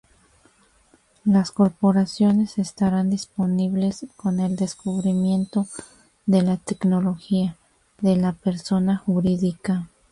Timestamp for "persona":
8.33-8.97